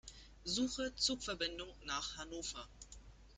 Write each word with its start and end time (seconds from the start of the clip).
Suche 0.45 0.95
Zugverbindungen 0.95 1.75
nach 1.85 2.17
Hannover. 2.17 2.67